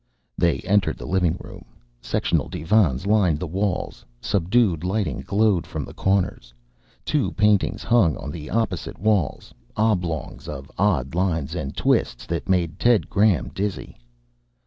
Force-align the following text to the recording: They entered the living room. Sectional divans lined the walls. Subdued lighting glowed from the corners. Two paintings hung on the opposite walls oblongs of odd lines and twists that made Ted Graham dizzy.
They 0.35 0.61
entered 0.61 0.97
the 0.97 1.05
living 1.05 1.37
room. 1.39 1.63
Sectional 2.01 2.49
divans 2.49 3.05
lined 3.05 3.37
the 3.37 3.45
walls. 3.45 4.03
Subdued 4.19 4.83
lighting 4.83 5.21
glowed 5.23 5.67
from 5.67 5.85
the 5.85 5.93
corners. 5.93 6.51
Two 7.05 7.31
paintings 7.33 7.83
hung 7.83 8.17
on 8.17 8.31
the 8.31 8.49
opposite 8.49 8.97
walls 8.97 9.53
oblongs 9.77 10.47
of 10.47 10.71
odd 10.75 11.13
lines 11.13 11.53
and 11.53 11.77
twists 11.77 12.25
that 12.25 12.49
made 12.49 12.79
Ted 12.79 13.11
Graham 13.11 13.49
dizzy. 13.49 13.95